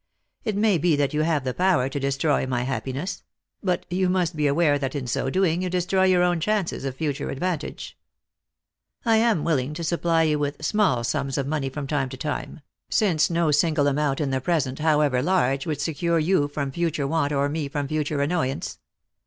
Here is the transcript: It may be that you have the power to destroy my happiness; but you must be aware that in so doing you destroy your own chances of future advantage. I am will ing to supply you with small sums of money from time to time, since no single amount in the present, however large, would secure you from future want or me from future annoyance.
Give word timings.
It 0.43 0.57
may 0.57 0.79
be 0.79 0.95
that 0.95 1.13
you 1.13 1.21
have 1.21 1.43
the 1.43 1.53
power 1.53 1.87
to 1.87 1.99
destroy 1.99 2.47
my 2.47 2.63
happiness; 2.63 3.21
but 3.61 3.85
you 3.91 4.09
must 4.09 4.35
be 4.35 4.47
aware 4.47 4.79
that 4.79 4.95
in 4.95 5.05
so 5.05 5.29
doing 5.29 5.61
you 5.61 5.69
destroy 5.69 6.05
your 6.05 6.23
own 6.23 6.39
chances 6.39 6.85
of 6.85 6.95
future 6.95 7.29
advantage. 7.29 7.95
I 9.05 9.17
am 9.17 9.43
will 9.43 9.59
ing 9.59 9.75
to 9.75 9.83
supply 9.83 10.23
you 10.23 10.39
with 10.39 10.65
small 10.65 11.03
sums 11.03 11.37
of 11.37 11.45
money 11.45 11.69
from 11.69 11.85
time 11.85 12.09
to 12.09 12.17
time, 12.17 12.61
since 12.89 13.29
no 13.29 13.51
single 13.51 13.85
amount 13.85 14.19
in 14.19 14.31
the 14.31 14.41
present, 14.41 14.79
however 14.79 15.21
large, 15.21 15.67
would 15.67 15.79
secure 15.79 16.17
you 16.17 16.47
from 16.47 16.71
future 16.71 17.05
want 17.05 17.31
or 17.31 17.47
me 17.47 17.67
from 17.67 17.87
future 17.87 18.21
annoyance. 18.21 18.79